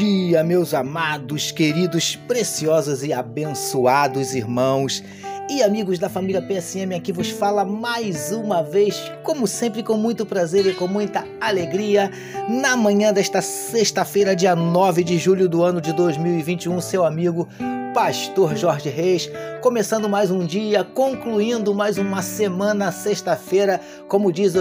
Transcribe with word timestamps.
dia, 0.00 0.42
meus 0.42 0.72
amados, 0.72 1.52
queridos, 1.52 2.16
preciosos 2.16 3.04
e 3.04 3.12
abençoados 3.12 4.34
irmãos 4.34 5.04
e 5.50 5.62
amigos 5.62 5.98
da 5.98 6.08
família 6.08 6.40
PSM. 6.40 6.94
Aqui 6.96 7.12
vos 7.12 7.28
fala 7.28 7.66
mais 7.66 8.32
uma 8.32 8.62
vez, 8.62 9.12
como 9.22 9.46
sempre, 9.46 9.82
com 9.82 9.98
muito 9.98 10.24
prazer 10.24 10.64
e 10.64 10.72
com 10.72 10.88
muita 10.88 11.22
alegria, 11.38 12.10
na 12.48 12.78
manhã 12.78 13.12
desta 13.12 13.42
sexta-feira, 13.42 14.34
dia 14.34 14.56
9 14.56 15.04
de 15.04 15.18
julho 15.18 15.46
do 15.50 15.62
ano 15.62 15.82
de 15.82 15.92
2021, 15.92 16.80
seu 16.80 17.04
amigo 17.04 17.46
Pastor 17.94 18.56
Jorge 18.56 18.88
Reis, 18.88 19.28
começando 19.60 20.08
mais 20.08 20.30
um 20.30 20.46
dia, 20.46 20.84
concluindo 20.84 21.74
mais 21.74 21.98
uma 21.98 22.22
semana, 22.22 22.92
sexta-feira, 22.92 23.80
como 24.06 24.32
diz, 24.32 24.54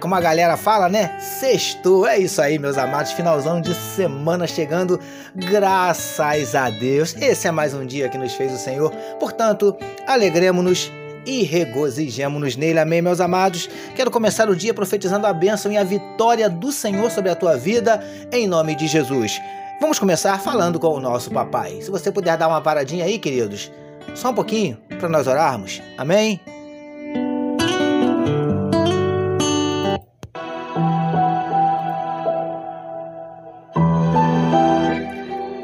como 0.00 0.16
a 0.16 0.20
galera 0.20 0.56
fala, 0.56 0.88
né? 0.88 1.16
Sexto, 1.20 2.04
é 2.04 2.18
isso 2.18 2.42
aí, 2.42 2.58
meus 2.58 2.76
amados, 2.76 3.12
finalzão 3.12 3.60
de 3.60 3.72
semana 3.74 4.44
chegando, 4.44 4.98
graças 5.36 6.56
a 6.56 6.68
Deus. 6.68 7.14
Esse 7.20 7.46
é 7.46 7.52
mais 7.52 7.74
um 7.74 7.86
dia 7.86 8.08
que 8.08 8.18
nos 8.18 8.32
fez 8.34 8.52
o 8.52 8.58
Senhor, 8.58 8.90
portanto, 9.20 9.76
alegremos-nos 10.04 10.90
e 11.24 11.44
regozijemos-nos 11.44 12.56
nele. 12.56 12.80
Amém, 12.80 13.00
meus 13.00 13.20
amados? 13.20 13.70
Quero 13.94 14.10
começar 14.10 14.48
o 14.48 14.56
dia 14.56 14.74
profetizando 14.74 15.28
a 15.28 15.32
bênção 15.32 15.70
e 15.70 15.76
a 15.76 15.84
vitória 15.84 16.50
do 16.50 16.72
Senhor 16.72 17.08
sobre 17.10 17.30
a 17.30 17.36
tua 17.36 17.56
vida, 17.56 18.02
em 18.32 18.48
nome 18.48 18.74
de 18.74 18.88
Jesus. 18.88 19.40
Vamos 19.80 19.98
começar 19.98 20.40
falando 20.40 20.80
com 20.80 20.88
o 20.88 21.00
nosso 21.00 21.30
papai. 21.30 21.80
Se 21.80 21.90
você 21.90 22.10
puder 22.10 22.36
dar 22.36 22.48
uma 22.48 22.60
paradinha 22.60 23.04
aí, 23.04 23.16
queridos, 23.16 23.70
só 24.14 24.30
um 24.30 24.34
pouquinho 24.34 24.76
para 24.98 25.08
nós 25.08 25.28
orarmos. 25.28 25.80
Amém? 25.96 26.40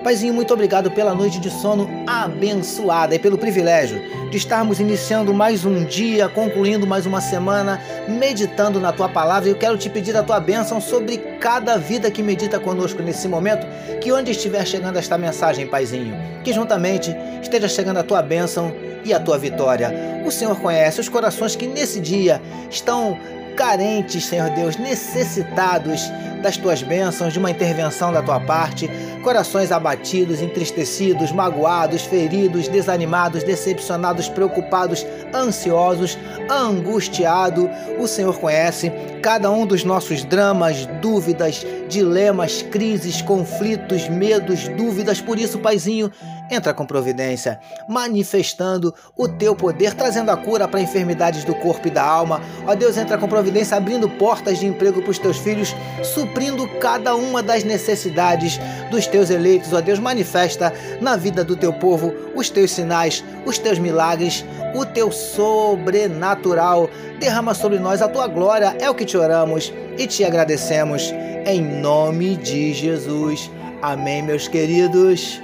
Paizinho, 0.04 0.34
muito 0.34 0.52
obrigado 0.52 0.90
pela 0.90 1.14
noite 1.14 1.40
de 1.40 1.48
sono 1.48 1.88
abençoada 2.06 3.14
e 3.14 3.18
pelo 3.18 3.38
privilégio 3.38 4.02
de 4.30 4.36
estarmos 4.36 4.78
iniciando 4.78 5.32
mais 5.32 5.64
um 5.64 5.82
dia, 5.82 6.28
concluindo 6.28 6.86
mais 6.86 7.06
uma 7.06 7.22
semana, 7.22 7.80
meditando 8.06 8.78
na 8.78 8.92
tua 8.92 9.08
palavra. 9.08 9.48
Eu 9.48 9.56
quero 9.56 9.78
te 9.78 9.88
pedir 9.88 10.14
a 10.14 10.22
tua 10.22 10.38
bênção 10.38 10.78
sobre 10.78 11.16
cada 11.40 11.78
vida 11.78 12.10
que 12.10 12.22
medita 12.22 12.60
conosco 12.60 13.02
nesse 13.02 13.26
momento, 13.26 13.66
que 14.02 14.12
onde 14.12 14.32
estiver 14.32 14.66
chegando 14.66 14.98
esta 14.98 15.16
mensagem, 15.16 15.66
Paizinho, 15.66 16.14
que 16.44 16.52
juntamente 16.52 17.16
esteja 17.40 17.66
chegando 17.66 17.96
a 17.96 18.02
tua 18.02 18.20
bênção 18.20 18.74
e 19.06 19.14
a 19.14 19.18
tua 19.18 19.38
vitória. 19.38 19.90
O 20.26 20.30
Senhor 20.30 20.60
conhece 20.60 21.00
os 21.00 21.08
corações 21.08 21.56
que 21.56 21.66
nesse 21.66 21.98
dia 21.98 22.42
estão 22.68 23.18
carentes, 23.54 24.26
Senhor 24.26 24.50
Deus, 24.50 24.76
necessitados 24.76 26.10
das 26.42 26.58
tuas 26.58 26.82
bênçãos, 26.82 27.32
de 27.32 27.38
uma 27.38 27.50
intervenção 27.50 28.12
da 28.12 28.22
tua 28.22 28.38
parte, 28.38 28.88
corações 29.22 29.72
abatidos, 29.72 30.42
entristecidos, 30.42 31.32
magoados, 31.32 32.02
feridos, 32.02 32.68
desanimados, 32.68 33.42
decepcionados, 33.42 34.28
preocupados, 34.28 35.06
ansiosos, 35.34 36.18
angustiados. 36.50 37.64
O 37.98 38.06
Senhor 38.06 38.38
conhece 38.38 38.92
cada 39.22 39.50
um 39.50 39.66
dos 39.66 39.84
nossos 39.84 40.22
dramas, 40.22 40.84
dúvidas, 41.00 41.64
dilemas, 41.88 42.60
crises, 42.60 43.22
conflitos, 43.22 44.06
medos, 44.10 44.68
dúvidas. 44.68 45.22
Por 45.22 45.38
isso, 45.38 45.58
Paizinho, 45.58 46.12
entra 46.50 46.74
com 46.74 46.84
providência, 46.84 47.58
manifestando 47.88 48.94
o 49.16 49.26
teu 49.26 49.56
poder, 49.56 49.94
trazendo 49.94 50.30
a 50.30 50.36
cura 50.36 50.68
para 50.68 50.80
enfermidades 50.80 51.44
do 51.44 51.54
corpo 51.54 51.88
e 51.88 51.90
da 51.90 52.02
alma. 52.02 52.42
Ó 52.66 52.74
Deus, 52.74 52.98
entra 52.98 53.16
com 53.16 53.26
providência, 53.26 53.43
abrindo 53.72 54.08
portas 54.08 54.58
de 54.58 54.66
emprego 54.66 55.00
para 55.00 55.10
os 55.10 55.18
teus 55.18 55.38
filhos, 55.38 55.74
suprindo 56.02 56.66
cada 56.78 57.14
uma 57.14 57.42
das 57.42 57.64
necessidades 57.64 58.58
dos 58.90 59.06
teus 59.06 59.30
eleitos. 59.30 59.72
Ó 59.72 59.80
Deus, 59.80 59.98
manifesta 59.98 60.72
na 61.00 61.16
vida 61.16 61.44
do 61.44 61.56
teu 61.56 61.72
povo 61.72 62.12
os 62.34 62.50
teus 62.50 62.70
sinais, 62.70 63.24
os 63.44 63.58
teus 63.58 63.78
milagres, 63.78 64.44
o 64.74 64.84
teu 64.84 65.10
sobrenatural. 65.10 66.88
Derrama 67.18 67.54
sobre 67.54 67.78
nós 67.78 68.02
a 68.02 68.08
tua 68.08 68.26
glória, 68.26 68.76
é 68.80 68.88
o 68.88 68.94
que 68.94 69.04
te 69.04 69.16
oramos 69.16 69.72
e 69.98 70.06
te 70.06 70.24
agradecemos. 70.24 71.12
Em 71.46 71.60
nome 71.60 72.36
de 72.36 72.72
Jesus. 72.72 73.50
Amém, 73.82 74.22
meus 74.22 74.48
queridos. 74.48 75.43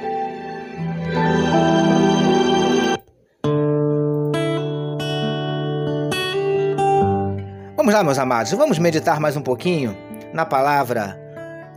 Lá, 8.00 8.04
meus 8.04 8.18
amados, 8.18 8.50
vamos 8.52 8.78
meditar 8.78 9.20
mais 9.20 9.36
um 9.36 9.42
pouquinho 9.42 9.94
na 10.32 10.46
palavra 10.46 11.20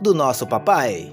do 0.00 0.14
nosso 0.14 0.46
papai. 0.46 1.12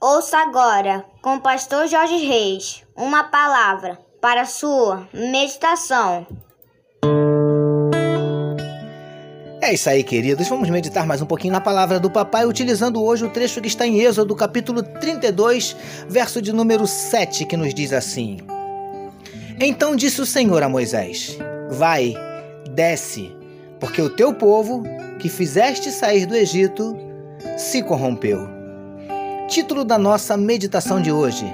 Ouça 0.00 0.38
agora, 0.38 1.04
com 1.22 1.36
o 1.36 1.40
pastor 1.40 1.86
Jorge 1.86 2.16
Reis, 2.16 2.82
uma 2.96 3.22
palavra 3.22 3.96
para 4.20 4.44
sua 4.44 5.06
meditação. 5.14 6.26
É 9.62 9.74
isso 9.74 9.88
aí, 9.88 10.02
queridos. 10.02 10.48
Vamos 10.48 10.68
meditar 10.68 11.06
mais 11.06 11.22
um 11.22 11.26
pouquinho 11.26 11.52
na 11.52 11.60
palavra 11.60 12.00
do 12.00 12.10
papai, 12.10 12.44
utilizando 12.44 13.00
hoje 13.00 13.24
o 13.24 13.30
trecho 13.30 13.60
que 13.60 13.68
está 13.68 13.86
em 13.86 14.00
Êxodo, 14.00 14.34
capítulo 14.34 14.82
32, 14.82 15.76
verso 16.08 16.42
de 16.42 16.52
número 16.52 16.88
7, 16.88 17.44
que 17.44 17.56
nos 17.56 17.72
diz 17.72 17.92
assim: 17.92 18.38
Então 19.60 19.96
disse 19.96 20.20
o 20.20 20.26
Senhor 20.26 20.62
a 20.62 20.68
Moisés: 20.68 21.36
Vai, 21.70 22.14
desce, 22.70 23.34
porque 23.80 24.00
o 24.00 24.08
teu 24.08 24.32
povo, 24.32 24.84
que 25.18 25.28
fizeste 25.28 25.90
sair 25.90 26.26
do 26.26 26.36
Egito, 26.36 26.96
se 27.56 27.82
corrompeu. 27.82 28.48
Título 29.48 29.84
da 29.84 29.98
nossa 29.98 30.36
meditação 30.36 31.02
de 31.02 31.10
hoje: 31.10 31.44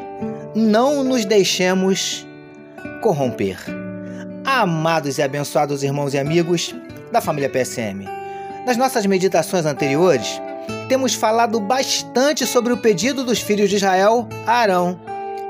Não 0.54 1.02
nos 1.02 1.24
deixemos 1.24 2.26
corromper. 3.00 3.58
Amados 4.44 5.16
e 5.16 5.22
abençoados 5.22 5.82
irmãos 5.82 6.12
e 6.12 6.18
amigos, 6.18 6.74
da 7.10 7.22
família 7.22 7.48
PSM. 7.48 8.04
Nas 8.66 8.76
nossas 8.76 9.06
meditações 9.06 9.64
anteriores, 9.64 10.40
temos 10.90 11.14
falado 11.14 11.58
bastante 11.58 12.46
sobre 12.46 12.72
o 12.72 12.76
pedido 12.76 13.24
dos 13.24 13.40
filhos 13.40 13.70
de 13.70 13.76
Israel 13.76 14.28
a 14.46 14.52
Arão 14.52 15.00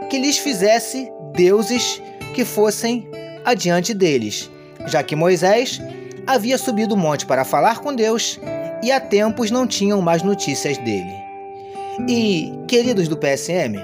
que 0.09 0.19
lhes 0.19 0.38
fizesse 0.38 1.10
deuses 1.34 2.00
que 2.34 2.45
fossem 2.45 3.09
adiante 3.45 3.93
deles, 3.93 4.50
já 4.87 5.03
que 5.03 5.17
Moisés 5.17 5.81
havia 6.27 6.56
subido 6.56 6.95
o 6.95 6.99
monte 6.99 7.27
para 7.27 7.45
falar 7.45 7.81
com 7.81 7.95
Deus 7.95 8.41
e 8.83 8.91
há 8.91 9.00
tempos 9.00 9.50
não 9.50 9.67
tinham 9.67 10.00
mais 10.00 10.22
notícias 10.22 10.78
dele. 10.78 11.12
E, 12.09 12.53
queridos 12.67 13.09
do 13.09 13.17
PSM, 13.17 13.77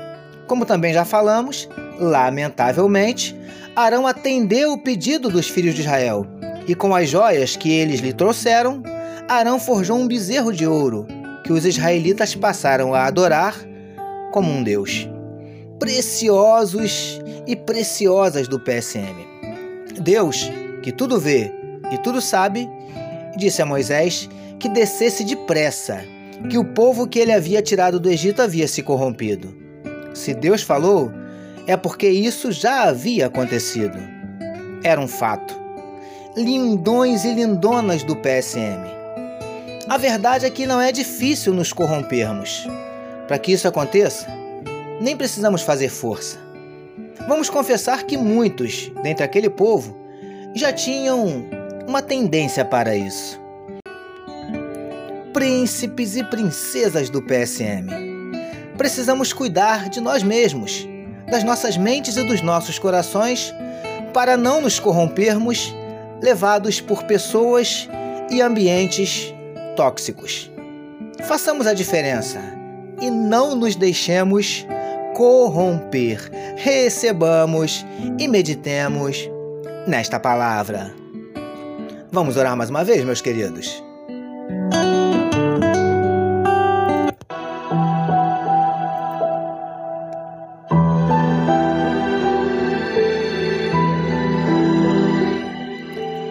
como 0.46 0.66
também 0.66 0.92
já 0.92 1.04
falamos, 1.04 1.68
lamentavelmente, 1.98 3.36
Arão 3.76 4.06
atendeu 4.06 4.72
o 4.72 4.82
pedido 4.82 5.28
dos 5.28 5.48
filhos 5.48 5.74
de 5.74 5.82
Israel 5.82 6.26
e 6.66 6.74
com 6.74 6.94
as 6.94 7.08
joias 7.08 7.56
que 7.56 7.70
eles 7.70 8.00
lhe 8.00 8.12
trouxeram, 8.12 8.82
Arão 9.28 9.60
forjou 9.60 9.96
um 9.96 10.08
bezerro 10.08 10.52
de 10.52 10.66
ouro 10.66 11.06
que 11.44 11.52
os 11.52 11.64
israelitas 11.64 12.34
passaram 12.34 12.94
a 12.94 13.04
adorar 13.04 13.54
como 14.32 14.50
um 14.50 14.62
deus. 14.62 15.08
Preciosos 15.80 17.20
e 17.46 17.56
preciosas 17.56 18.46
do 18.46 18.60
PSM. 18.60 19.26
Deus, 20.00 20.48
que 20.82 20.92
tudo 20.92 21.18
vê 21.18 21.50
e 21.90 21.98
tudo 21.98 22.20
sabe, 22.20 22.68
disse 23.36 23.60
a 23.60 23.66
Moisés 23.66 24.28
que 24.60 24.68
descesse 24.68 25.24
depressa, 25.24 26.04
que 26.48 26.56
o 26.56 26.64
povo 26.64 27.08
que 27.08 27.18
ele 27.18 27.32
havia 27.32 27.60
tirado 27.60 27.98
do 27.98 28.08
Egito 28.08 28.40
havia 28.40 28.68
se 28.68 28.82
corrompido. 28.82 29.52
Se 30.14 30.32
Deus 30.32 30.62
falou, 30.62 31.10
é 31.66 31.76
porque 31.76 32.08
isso 32.08 32.52
já 32.52 32.84
havia 32.84 33.26
acontecido. 33.26 33.98
Era 34.84 35.00
um 35.00 35.08
fato 35.08 35.60
lindões 36.36 37.24
e 37.24 37.34
lindonas 37.34 38.02
do 38.04 38.14
PSM. 38.16 38.84
A 39.88 39.96
verdade 39.96 40.46
é 40.46 40.50
que 40.50 40.66
não 40.66 40.80
é 40.80 40.92
difícil 40.92 41.52
nos 41.52 41.72
corrompermos. 41.72 42.68
Para 43.26 43.38
que 43.38 43.52
isso 43.52 43.66
aconteça, 43.66 44.26
nem 45.00 45.16
precisamos 45.16 45.62
fazer 45.62 45.88
força. 45.88 46.38
Vamos 47.26 47.48
confessar 47.48 48.04
que 48.04 48.16
muitos, 48.16 48.92
dentre 49.02 49.24
aquele 49.24 49.48
povo, 49.48 49.96
já 50.54 50.72
tinham 50.72 51.48
uma 51.88 52.02
tendência 52.02 52.64
para 52.64 52.94
isso. 52.94 53.40
Príncipes 55.32 56.16
e 56.16 56.24
princesas 56.24 57.08
do 57.08 57.22
PSM, 57.22 57.88
precisamos 58.76 59.32
cuidar 59.32 59.88
de 59.88 60.00
nós 60.00 60.22
mesmos, 60.22 60.86
das 61.30 61.44
nossas 61.44 61.76
mentes 61.76 62.16
e 62.16 62.24
dos 62.24 62.42
nossos 62.42 62.78
corações, 62.78 63.54
para 64.12 64.36
não 64.36 64.60
nos 64.60 64.80
corrompermos 64.80 65.74
levados 66.20 66.80
por 66.80 67.04
pessoas 67.04 67.88
e 68.28 68.42
ambientes 68.42 69.32
tóxicos. 69.76 70.50
Façamos 71.22 71.66
a 71.66 71.72
diferença 71.72 72.40
e 73.00 73.10
não 73.10 73.54
nos 73.54 73.76
deixemos 73.76 74.66
corromper. 75.20 76.30
Recebamos 76.56 77.84
e 78.18 78.26
meditemos 78.26 79.28
nesta 79.86 80.18
palavra. 80.18 80.94
Vamos 82.10 82.38
orar 82.38 82.56
mais 82.56 82.70
uma 82.70 82.82
vez, 82.82 83.04
meus 83.04 83.20
queridos? 83.20 83.84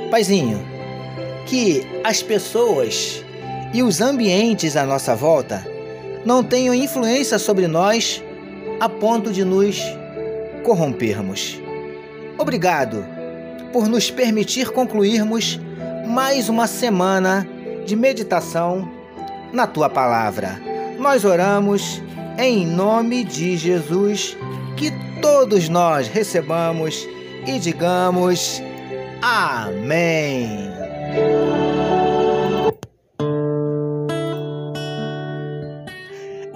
Paizinho, 0.10 0.66
que 1.46 1.86
as 2.04 2.24
pessoas 2.24 3.24
e 3.72 3.84
os 3.84 4.02
ambientes 4.02 4.76
à 4.76 4.84
nossa 4.84 5.16
volta 5.16 5.64
não 6.26 6.44
tenham 6.44 6.74
influência 6.74 7.38
sobre 7.38 7.68
nós 7.68 8.24
a 8.80 8.88
ponto 8.88 9.32
de 9.32 9.44
nos 9.44 9.82
corrompermos. 10.64 11.60
Obrigado 12.38 13.06
por 13.74 13.88
nos 13.88 14.10
permitir 14.10 14.72
concluirmos 14.72 15.60
mais 16.08 16.50
uma 16.50 16.68
semana 16.68 17.48
de 17.86 17.96
meditação 17.96 18.90
na 19.52 19.68
tua 19.68 19.90
palavra. 19.90 20.60
Nós 20.98 21.26
oramos 21.26 22.02
em 22.38 22.66
nome 22.66 23.24
de 23.24 23.58
Jesus, 23.58 24.38
que 24.78 24.92
todos 25.22 25.68
nós 25.68 26.08
recebamos 26.08 27.08
e 27.46 27.60
digamos 27.60 28.62
Amém. 29.22 30.70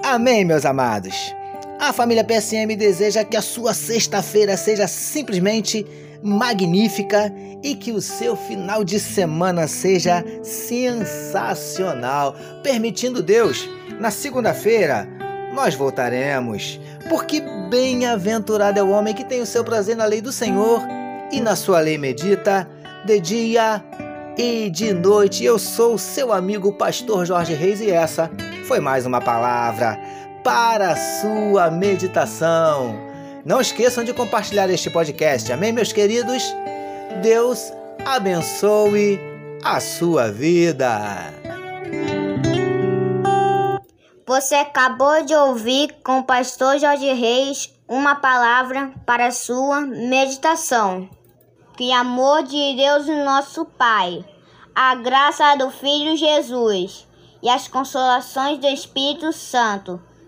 Amém, 0.01 0.45
meus 0.45 0.65
amados. 0.65 1.33
A 1.83 1.91
família 1.91 2.23
PSM 2.23 2.77
deseja 2.77 3.25
que 3.25 3.35
a 3.35 3.41
sua 3.41 3.73
sexta-feira 3.73 4.55
seja 4.55 4.87
simplesmente 4.87 5.85
magnífica 6.23 7.29
e 7.61 7.75
que 7.75 7.91
o 7.91 7.99
seu 7.99 8.37
final 8.37 8.85
de 8.85 8.97
semana 8.97 9.67
seja 9.67 10.23
sensacional. 10.41 12.37
Permitindo 12.63 13.21
Deus, 13.21 13.69
na 13.99 14.11
segunda-feira 14.11 15.05
nós 15.53 15.75
voltaremos, 15.75 16.79
porque 17.09 17.43
bem-aventurado 17.69 18.79
é 18.79 18.83
o 18.83 18.91
homem 18.91 19.13
que 19.13 19.25
tem 19.25 19.41
o 19.41 19.45
seu 19.45 19.65
prazer 19.65 19.97
na 19.97 20.05
lei 20.05 20.21
do 20.21 20.31
Senhor 20.31 20.81
e 21.33 21.41
na 21.41 21.53
sua 21.53 21.81
lei 21.81 21.97
medita 21.97 22.65
de 23.03 23.19
dia 23.19 23.83
e 24.37 24.69
de 24.69 24.93
noite. 24.93 25.43
Eu 25.43 25.59
sou 25.59 25.97
seu 25.97 26.31
amigo 26.31 26.71
pastor 26.71 27.25
Jorge 27.25 27.53
Reis 27.53 27.81
e 27.81 27.91
essa 27.91 28.31
foi 28.69 28.79
mais 28.79 29.05
uma 29.05 29.19
palavra 29.19 30.12
para 30.43 30.91
a 30.91 30.95
sua 30.95 31.71
meditação. 31.71 32.95
Não 33.45 33.61
esqueçam 33.61 34.03
de 34.03 34.13
compartilhar 34.13 34.69
este 34.69 34.89
podcast. 34.89 35.51
Amém, 35.51 35.71
meus 35.71 35.93
queridos? 35.93 36.43
Deus 37.21 37.71
abençoe 38.05 39.19
a 39.63 39.79
sua 39.79 40.29
vida. 40.29 41.33
Você 44.27 44.55
acabou 44.55 45.23
de 45.23 45.33
ouvir 45.33 45.95
com 46.03 46.19
o 46.19 46.23
pastor 46.23 46.77
Jorge 46.77 47.13
Reis 47.13 47.73
uma 47.87 48.15
palavra 48.15 48.91
para 49.05 49.27
a 49.27 49.31
sua 49.31 49.81
meditação. 49.81 51.09
Que 51.77 51.91
amor 51.91 52.43
de 52.43 52.75
Deus, 52.75 53.07
nosso 53.07 53.65
Pai, 53.65 54.23
a 54.75 54.95
graça 54.95 55.55
do 55.55 55.69
Filho 55.69 56.15
Jesus 56.17 57.07
e 57.41 57.49
as 57.49 57.67
consolações 57.67 58.59
do 58.59 58.67
Espírito 58.67 59.31
Santo 59.33 60.01